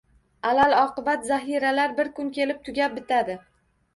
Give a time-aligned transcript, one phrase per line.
[0.51, 3.37] Alal-oqibat zaxiralar bir kun kelib tugab bitadi